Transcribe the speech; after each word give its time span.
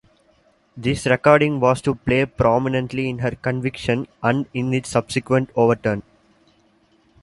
This 0.75 1.05
recording 1.05 1.59
was 1.59 1.79
to 1.83 1.93
play 1.93 2.25
prominently 2.25 3.07
in 3.07 3.19
her 3.19 3.35
conviction 3.35 4.07
and 4.23 4.47
in 4.51 4.73
its 4.73 4.89
subsequent 4.89 5.51
overturn. 5.55 6.01